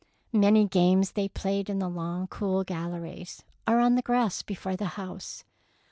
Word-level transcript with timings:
Many 0.33 0.65
games 0.67 1.11
they 1.11 1.29
played 1.29 1.69
in 1.69 1.77
the 1.77 1.87
long, 1.87 2.25
cool 2.25 2.63
galleries, 2.63 3.43
or 3.67 3.77
on 3.79 3.93
the 3.93 4.01
grass 4.01 4.41
before 4.41 4.75
the 4.75 4.87
house. 4.97 5.43